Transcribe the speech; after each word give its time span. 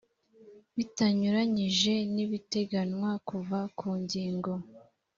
bitanyuranyije 0.75 1.93
n 2.13 2.15
ibiteganywa 2.25 3.11
kuva 3.27 3.59
ku 3.77 3.87
ngingo 4.01 4.51